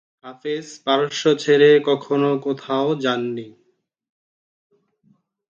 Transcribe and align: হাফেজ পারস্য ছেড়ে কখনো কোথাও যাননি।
হাফেজ 0.23 0.67
পারস্য 0.85 1.23
ছেড়ে 1.39 1.71
কখনো 1.87 2.29
কোথাও 2.37 2.87
যাননি। 2.95 3.47